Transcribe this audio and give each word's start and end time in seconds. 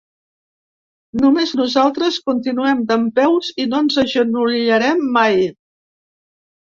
Només 1.25 1.51
nosaltres 1.59 2.17
continuem 2.29 2.81
dempeus 2.93 3.53
i 3.65 3.71
no 3.75 3.83
ens 3.87 4.01
agenollarem 4.05 5.05
mai. 5.19 5.43